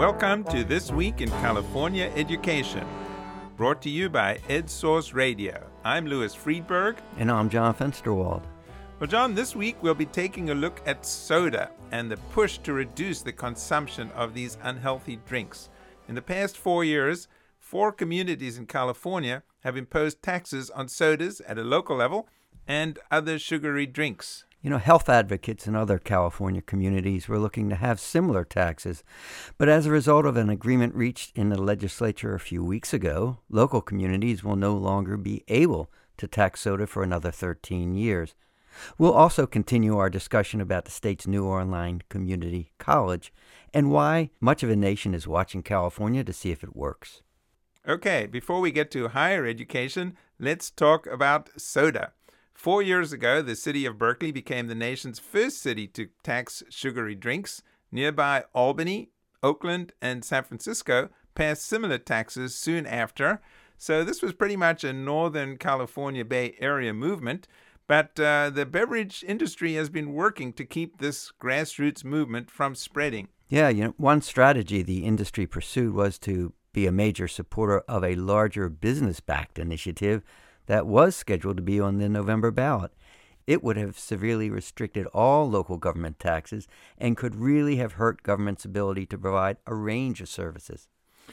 [0.00, 2.88] Welcome to This Week in California Education,
[3.58, 5.62] brought to you by EdSource Radio.
[5.84, 6.96] I'm Louis Freedberg.
[7.18, 8.42] And I'm John Fensterwald.
[8.98, 12.72] Well, John, this week we'll be taking a look at soda and the push to
[12.72, 15.68] reduce the consumption of these unhealthy drinks.
[16.08, 17.28] In the past four years,
[17.58, 22.26] four communities in California have imposed taxes on sodas at a local level
[22.66, 24.46] and other sugary drinks.
[24.62, 29.02] You know, health advocates in other California communities were looking to have similar taxes.
[29.56, 33.38] But as a result of an agreement reached in the legislature a few weeks ago,
[33.48, 38.34] local communities will no longer be able to tax soda for another 13 years.
[38.98, 43.32] We'll also continue our discussion about the state's new online community college
[43.72, 47.22] and why much of a nation is watching California to see if it works.
[47.88, 52.12] Okay, before we get to higher education, let's talk about soda.
[52.60, 57.14] Four years ago, the city of Berkeley became the nation's first city to tax sugary
[57.14, 57.62] drinks.
[57.90, 63.40] Nearby Albany, Oakland, and San Francisco passed similar taxes soon after.
[63.78, 67.48] So this was pretty much a Northern California Bay Area movement.
[67.86, 73.28] But uh, the beverage industry has been working to keep this grassroots movement from spreading.
[73.48, 78.04] Yeah, you know, one strategy the industry pursued was to be a major supporter of
[78.04, 80.22] a larger business backed initiative
[80.70, 82.92] that was scheduled to be on the November ballot.
[83.44, 88.64] It would have severely restricted all local government taxes and could really have hurt government's
[88.64, 90.86] ability to provide a range of services.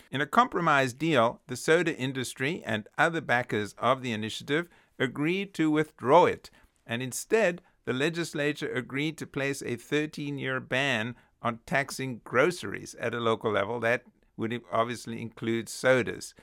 [0.09, 5.69] In a compromise deal, the soda industry and other backers of the initiative agreed to
[5.69, 6.49] withdraw it,
[6.87, 13.13] and instead, the legislature agreed to place a 13 year ban on taxing groceries at
[13.13, 13.79] a local level.
[13.81, 14.01] That
[14.35, 16.33] would obviously include sodas.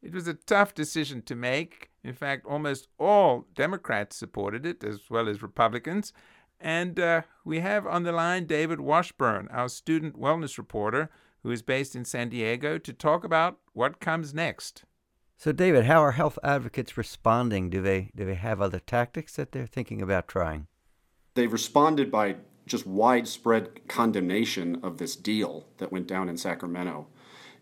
[0.00, 1.90] It was a tough decision to make.
[2.04, 6.12] In fact, almost all Democrats supported it, as well as Republicans.
[6.60, 11.10] And uh, we have on the line David Washburn, our student wellness reporter,
[11.42, 14.84] who is based in San Diego, to talk about what comes next.
[15.36, 17.70] So, David, how are health advocates responding?
[17.70, 20.68] Do they do they have other tactics that they're thinking about trying?
[21.34, 27.08] They've responded by just widespread condemnation of this deal that went down in Sacramento.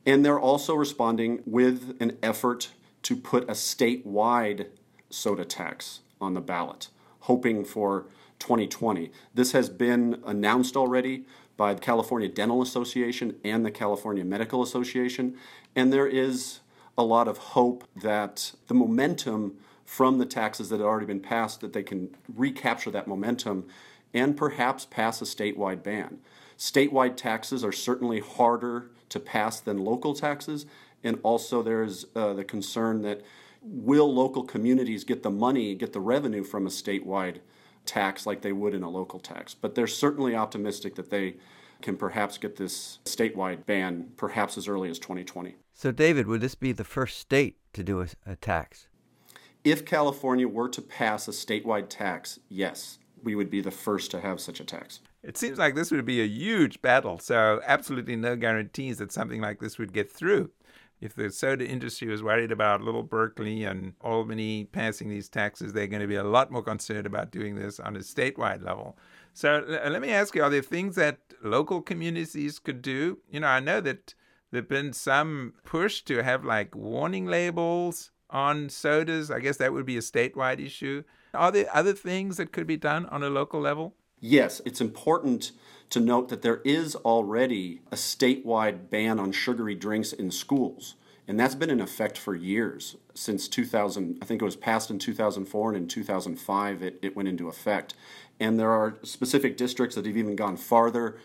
[0.05, 2.71] And they're also responding with an effort
[3.03, 4.69] to put a statewide
[5.11, 6.89] soda tax on the ballot,
[7.21, 8.07] hoping for
[8.39, 9.11] 2020.
[9.35, 11.25] This has been announced already
[11.57, 15.37] by the California Dental Association and the California Medical Association,
[15.77, 16.61] and there is
[16.97, 21.61] a lot of hope that the momentum from the taxes that had already been passed
[21.61, 23.67] that they can recapture that momentum
[24.15, 26.19] and perhaps pass a statewide ban.
[26.59, 30.67] Statewide taxes are certainly harder to pass than local taxes,
[31.05, 33.23] and also there's uh, the concern that
[33.63, 37.39] will local communities get the money, get the revenue from a statewide
[37.85, 39.55] tax like they would in a local tax?
[39.55, 41.37] But they're certainly optimistic that they
[41.81, 45.57] can perhaps get this statewide ban perhaps as early as 2020.
[45.75, 48.87] So, David, would this be the first state to do a, a tax?
[49.65, 54.21] If California were to pass a statewide tax, yes, we would be the first to
[54.21, 55.01] have such a tax.
[55.23, 59.41] It seems like this would be a huge battle, so absolutely no guarantees that something
[59.41, 60.51] like this would get through.
[61.03, 65.89] If the soda industry was worried about little Berkeley and Albany passing these taxes, they're
[65.89, 68.97] going to be a lot more concerned about doing this on a statewide level.
[69.35, 73.19] So let me ask you, are there things that local communities could do?
[73.29, 74.15] You know, I know that
[74.53, 79.29] there've been some push to have like warning labels on sodas.
[79.29, 81.03] I guess that would be a statewide issue.
[81.35, 83.97] Are there other things that could be done on a local level?
[84.25, 85.51] Yes, it's important
[85.91, 90.95] to note that there is already a statewide ban on sugary drinks in schools.
[91.27, 94.19] And that's been in effect for years, since 2000.
[94.23, 97.95] I think it was passed in 2004, and in 2005 it, it went into effect.
[98.39, 101.19] And there are specific districts that have even gone farther.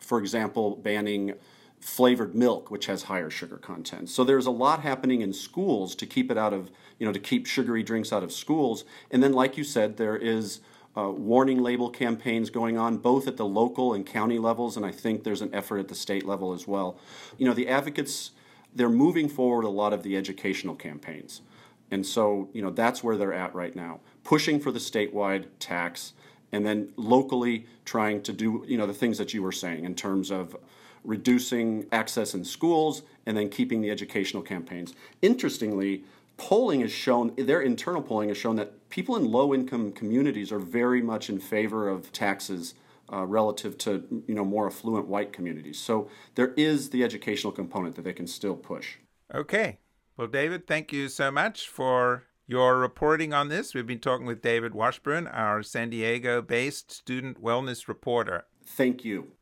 [0.00, 1.34] For example, banning
[1.78, 4.10] flavored milk, which has higher sugar content.
[4.10, 6.68] So there's a lot happening in schools to keep it out of,
[6.98, 8.84] you know, to keep sugary drinks out of schools.
[9.08, 10.60] And then, like you said, there is
[10.96, 14.90] uh, warning label campaigns going on both at the local and county levels, and I
[14.90, 16.98] think there's an effort at the state level as well.
[17.38, 18.32] You know, the advocates,
[18.74, 21.42] they're moving forward a lot of the educational campaigns.
[21.90, 26.12] And so, you know, that's where they're at right now, pushing for the statewide tax
[26.52, 29.94] and then locally trying to do, you know, the things that you were saying in
[29.94, 30.56] terms of
[31.04, 34.94] reducing access in schools, and then keeping the educational campaigns.
[35.22, 36.04] Interestingly,
[36.40, 40.58] polling has shown, their internal polling has shown that people in low income communities are
[40.58, 42.74] very much in favor of taxes.
[43.12, 47.96] Uh, relative to you know more affluent white communities, so there is the educational component
[47.96, 48.98] that they can still push.
[49.34, 49.80] Okay,
[50.16, 53.74] well, David, thank you so much for your reporting on this.
[53.74, 58.44] We've been talking with David Washburn, our San Diego based student wellness reporter.
[58.64, 59.32] Thank you.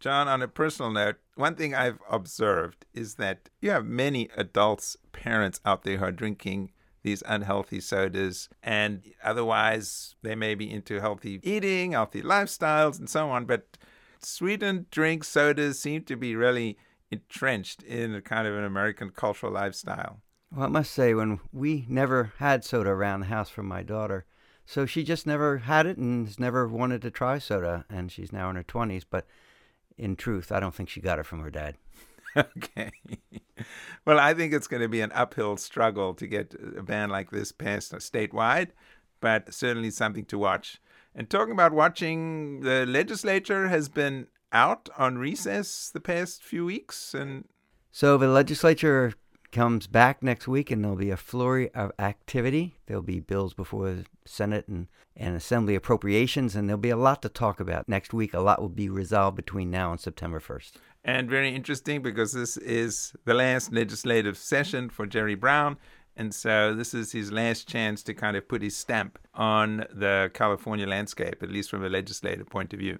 [0.00, 4.96] John, on a personal note, one thing I've observed is that you have many adults,
[5.12, 6.70] parents out there who are drinking
[7.02, 13.30] these unhealthy sodas, and otherwise they may be into healthy eating, healthy lifestyles, and so
[13.30, 13.44] on.
[13.44, 13.76] But
[14.20, 16.78] sweetened drinks, sodas seem to be really
[17.10, 20.20] entrenched in a kind of an American cultural lifestyle.
[20.54, 24.26] Well, I must say, when we never had soda around the house for my daughter,
[24.64, 28.32] so she just never had it and has never wanted to try soda, and she's
[28.32, 29.04] now in her 20s.
[29.08, 29.26] But
[29.98, 31.76] in truth, I don't think she got it from her dad.
[32.36, 32.90] okay.
[34.06, 37.30] well, I think it's going to be an uphill struggle to get a ban like
[37.30, 38.68] this passed statewide,
[39.20, 40.80] but certainly something to watch.
[41.14, 47.12] And talking about watching, the legislature has been out on recess the past few weeks
[47.12, 47.44] and
[47.90, 49.12] so the legislature
[49.52, 52.78] comes back next week and there'll be a flurry of activity.
[52.86, 57.22] There'll be bills before the Senate and, and Assembly appropriations, and there'll be a lot
[57.22, 57.88] to talk about.
[57.88, 60.72] Next week, a lot will be resolved between now and September 1st.
[61.04, 65.78] And very interesting because this is the last legislative session for Jerry Brown.
[66.16, 70.30] And so this is his last chance to kind of put his stamp on the
[70.34, 72.98] California landscape, at least from a legislative point of view.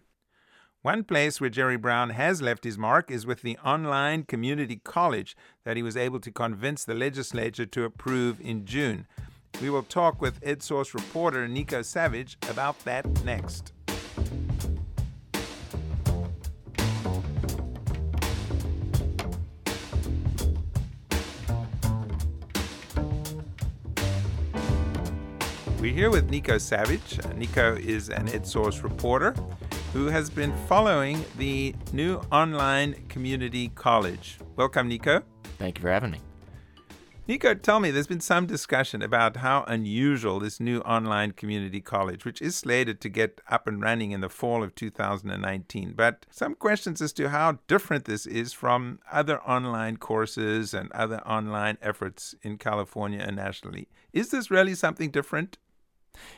[0.83, 5.37] One place where Jerry Brown has left his mark is with the online community college
[5.65, 9.09] that he was able to convince the legislature to approve in June.
[9.61, 13.73] We will talk with EdSource reporter Nico Savidge about that next.
[25.81, 27.25] We're here with Nico Savidge.
[27.25, 29.35] Uh, Nico is an EdSource reporter
[29.93, 34.39] who has been following the new online community college.
[34.57, 35.23] Welcome, Nico.
[35.59, 36.21] Thank you for having me.
[37.27, 42.25] Nico, tell me, there's been some discussion about how unusual this new online community college,
[42.25, 46.55] which is slated to get up and running in the fall of 2019, but some
[46.55, 52.35] questions as to how different this is from other online courses and other online efforts
[52.43, 53.89] in California and nationally.
[54.15, 55.59] Is this really something different?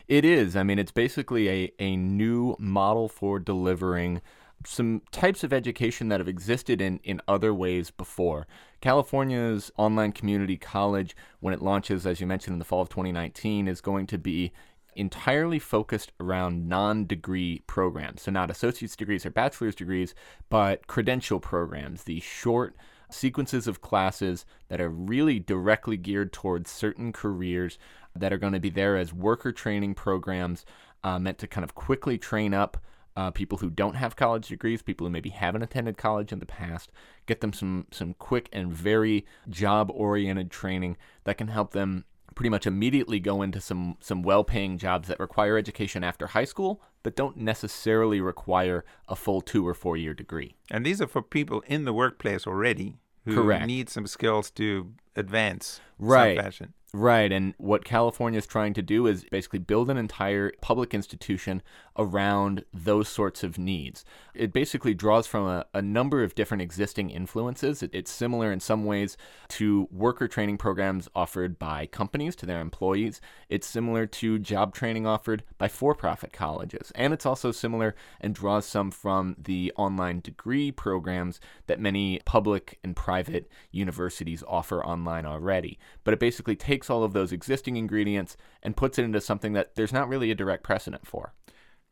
[0.08, 0.56] It is.
[0.56, 4.20] I mean, it's basically a, a new model for delivering
[4.67, 8.46] some types of education that have existed in, in other ways before.
[8.81, 13.69] California's online community college, when it launches, as you mentioned, in the fall of 2019,
[13.69, 14.52] is going to be
[14.96, 18.22] entirely focused around non degree programs.
[18.22, 20.14] So, not associate's degrees or bachelor's degrees,
[20.49, 22.75] but credential programs, the short
[23.12, 27.78] sequences of classes that are really directly geared towards certain careers
[28.16, 30.64] that are going to be there as worker training programs
[31.04, 32.78] uh, meant to kind of quickly train up
[33.16, 36.46] uh, people who don't have college degrees, people who maybe haven't attended college in the
[36.46, 36.90] past,
[37.26, 42.04] get them some some quick and very job oriented training that can help them
[42.34, 46.80] pretty much immediately go into some some well-paying jobs that require education after high school
[47.02, 50.54] but don't necessarily require a full 2 or 4 year degree.
[50.70, 53.66] And these are for people in the workplace already who Correct.
[53.66, 56.36] need some skills to advance right.
[56.36, 56.74] some fashion.
[56.92, 57.31] Right.
[57.31, 61.62] And what California is trying to do is basically build an entire public institution
[61.96, 64.04] around those sorts of needs.
[64.34, 67.82] It basically draws from a, a number of different existing influences.
[67.82, 69.16] It, it's similar in some ways
[69.50, 73.20] to worker training programs offered by companies to their employees.
[73.48, 76.90] It's similar to job training offered by for profit colleges.
[76.96, 81.38] And it's also similar and draws some from the online degree programs
[81.69, 85.79] that many public and private universities offer online already.
[86.03, 89.75] But it basically takes all of those existing ingredients and puts it into something that
[89.75, 91.34] there's not really a direct precedent for.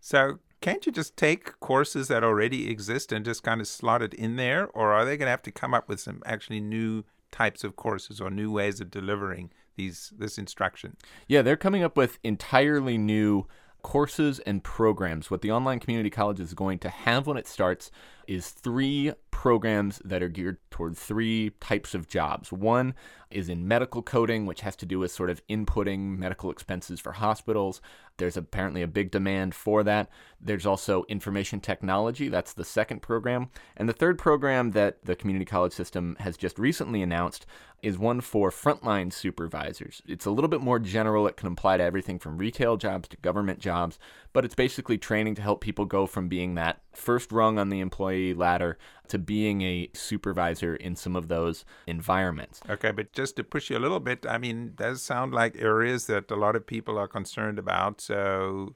[0.00, 4.14] So, can't you just take courses that already exist and just kind of slot it
[4.14, 4.68] in there?
[4.68, 7.76] Or are they going to have to come up with some actually new types of
[7.76, 10.97] courses or new ways of delivering these this instruction?
[11.28, 13.47] Yeah, they're coming up with entirely new
[13.82, 15.30] courses and programs.
[15.30, 17.90] What the online community college is going to have when it starts
[18.26, 22.52] is three programs that are geared toward three types of jobs.
[22.52, 22.94] One
[23.30, 27.12] is in medical coding, which has to do with sort of inputting medical expenses for
[27.12, 27.80] hospitals.
[28.18, 30.11] There's apparently a big demand for that.
[30.40, 33.49] There's also information technology, that's the second program.
[33.76, 37.47] And the third program that the community college system has just recently announced
[37.82, 40.02] is one for frontline supervisors.
[40.06, 43.16] It's a little bit more general, it can apply to everything from retail jobs to
[43.18, 43.99] government jobs,
[44.32, 47.80] but it's basically training to help people go from being that first rung on the
[47.80, 52.61] employee ladder to being a supervisor in some of those environments.
[52.68, 56.06] Okay, but just to push you a little bit, I mean, does sound like areas
[56.06, 58.00] that a lot of people are concerned about.
[58.00, 58.75] So,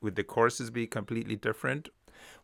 [0.00, 1.88] would the courses be completely different?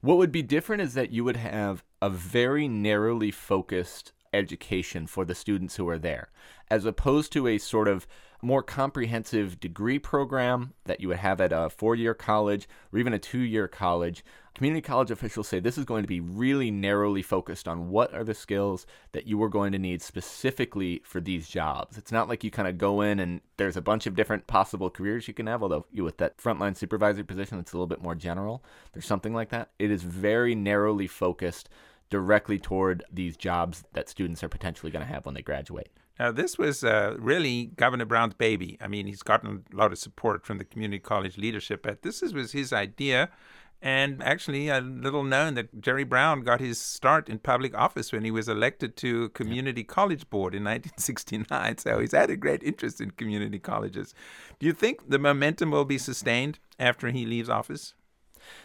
[0.00, 5.24] What would be different is that you would have a very narrowly focused education for
[5.24, 6.30] the students who are there,
[6.70, 8.06] as opposed to a sort of
[8.44, 13.14] more comprehensive degree program that you would have at a four year college or even
[13.14, 14.24] a two year college.
[14.54, 18.22] Community college officials say this is going to be really narrowly focused on what are
[18.22, 21.98] the skills that you are going to need specifically for these jobs.
[21.98, 24.90] It's not like you kind of go in and there's a bunch of different possible
[24.90, 28.02] careers you can have, although you with that frontline supervisor position, it's a little bit
[28.02, 28.62] more general.
[28.92, 29.70] There's something like that.
[29.80, 31.68] It is very narrowly focused
[32.14, 35.90] directly toward these jobs that students are potentially going to have when they graduate.
[36.16, 38.78] Now, this was uh, really Governor Brown's baby.
[38.80, 42.23] I mean, he's gotten a lot of support from the community college leadership, but this
[42.23, 43.30] was his idea.
[43.83, 48.23] And actually, a little known that Jerry Brown got his start in public office when
[48.23, 51.78] he was elected to community college board in 1969.
[51.78, 54.14] So he's had a great interest in community colleges.
[54.61, 57.94] Do you think the momentum will be sustained after he leaves office?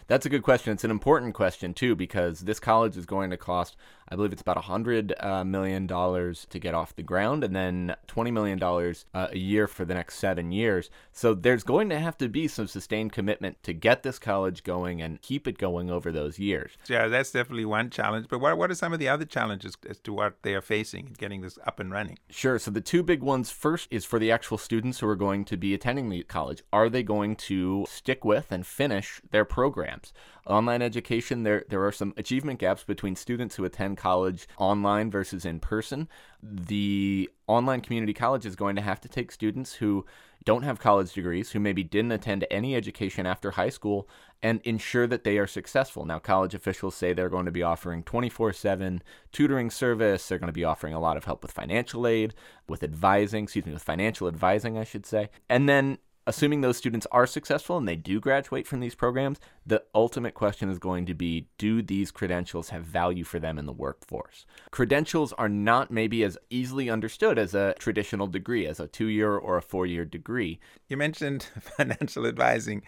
[0.06, 0.72] That's a good question.
[0.72, 3.76] It's an important question too because this college is going to cost,
[4.10, 7.54] I believe it's about a hundred uh, million dollars to get off the ground, and
[7.54, 10.90] then twenty million dollars uh, a year for the next seven years.
[11.12, 15.00] So there's going to have to be some sustained commitment to get this college going
[15.00, 16.72] and keep it going over those years.
[16.88, 18.26] Yeah, that's definitely one challenge.
[18.28, 21.06] But what what are some of the other challenges as to what they are facing
[21.06, 22.18] in getting this up and running?
[22.28, 22.58] Sure.
[22.58, 25.56] So the two big ones first is for the actual students who are going to
[25.56, 26.62] be attending the college.
[26.72, 30.12] Are they going to stick with and finish their programs?
[30.50, 35.44] Online education, there there are some achievement gaps between students who attend college online versus
[35.44, 36.08] in person.
[36.42, 40.04] The online community college is going to have to take students who
[40.44, 44.08] don't have college degrees, who maybe didn't attend any education after high school,
[44.42, 46.04] and ensure that they are successful.
[46.06, 49.02] Now, college officials say they're going to be offering 24 7
[49.32, 50.26] tutoring service.
[50.26, 52.34] They're going to be offering a lot of help with financial aid,
[52.68, 55.28] with advising, excuse me, with financial advising, I should say.
[55.48, 59.82] And then assuming those students are successful and they do graduate from these programs, the
[59.94, 63.72] ultimate question is going to be do these credentials have value for them in the
[63.72, 64.46] workforce?
[64.70, 69.36] Credentials are not maybe as easily understood as a traditional degree, as a two year
[69.36, 70.60] or a four year degree.
[70.88, 72.82] You mentioned financial advising.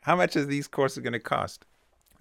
[0.00, 1.64] How much are these courses going to cost?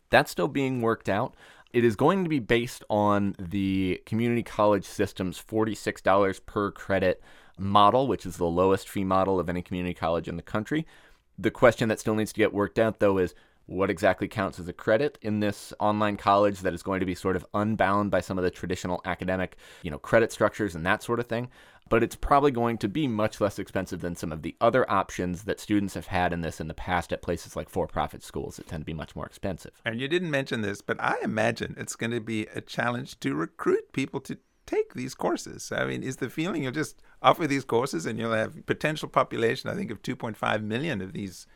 [0.10, 1.36] That's still being worked out.
[1.74, 7.22] It is going to be based on the community college system's $46 per credit
[7.64, 10.86] model, which is the lowest fee model of any community college in the country.
[11.38, 13.34] The question that still needs to get worked out, though, is
[13.66, 17.16] what exactly counts as a credit in this online college that is going to be
[17.16, 21.02] sort of unbound by some of the traditional academic, you know, credit structures and that
[21.02, 21.50] sort of thing.
[21.90, 25.44] But it's probably going to be much less expensive than some of the other options
[25.44, 28.68] that students have had in this in the past at places like for-profit schools that
[28.68, 29.82] tend to be much more expensive.
[29.86, 33.36] And you didn't mention this, but I imagine it's going to be a challenge to
[33.36, 34.38] recruit people to
[34.74, 35.72] take these courses.
[35.72, 39.70] I mean, is the feeling you'll just offer these courses and you'll have potential population,
[39.70, 41.48] I think, of 2.5 million of these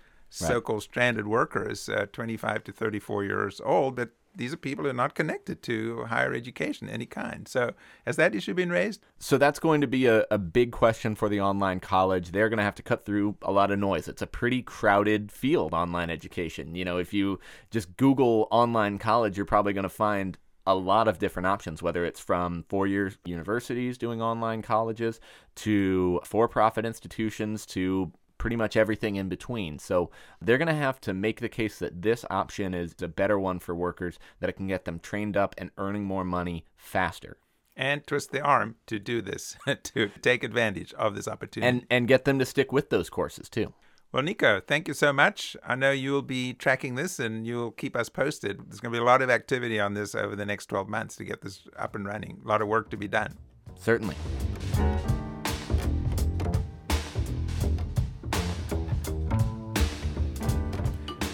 [0.41, 0.47] right.
[0.49, 4.93] so-called stranded workers, uh, 25 to 34 years old, but these are people who are
[4.93, 7.47] not connected to higher education any kind.
[7.47, 7.73] So
[8.05, 9.01] has that issue been raised?
[9.17, 12.31] So that's going to be a, a big question for the online college.
[12.31, 14.07] They're going to have to cut through a lot of noise.
[14.07, 16.75] It's a pretty crowded field, online education.
[16.75, 17.39] You know, if you
[17.71, 22.05] just Google online college, you're probably going to find a lot of different options, whether
[22.05, 25.19] it's from four year universities doing online colleges
[25.55, 29.79] to for profit institutions to pretty much everything in between.
[29.79, 33.39] So they're going to have to make the case that this option is a better
[33.39, 37.37] one for workers, that it can get them trained up and earning more money faster.
[37.75, 41.67] And twist the arm to do this, to take advantage of this opportunity.
[41.67, 43.73] And, and get them to stick with those courses too.
[44.13, 45.57] Well, Nico, thank you so much.
[45.65, 48.57] I know you'll be tracking this and you'll keep us posted.
[48.57, 51.17] There's going to be a lot of activity on this over the next 12 months
[51.17, 52.39] to get this up and running.
[52.45, 53.37] A lot of work to be done.
[53.75, 54.15] Certainly.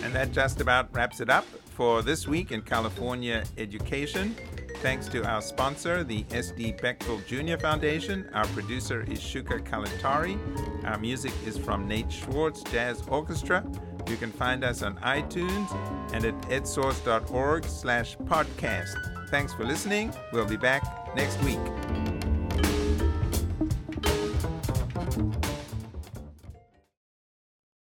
[0.01, 4.35] And that just about wraps it up for this week in California education.
[4.83, 6.73] Thanks to our sponsor, the S.D.
[6.73, 7.57] Bechtel Jr.
[7.57, 8.29] Foundation.
[8.33, 10.37] Our producer is Shuka Kalantari.
[10.83, 13.65] Our music is from Nate Schwartz Jazz Orchestra.
[14.09, 15.71] You can find us on iTunes
[16.13, 19.29] and at edsource.org slash podcast.
[19.29, 20.13] Thanks for listening.
[20.33, 21.92] We'll be back next week.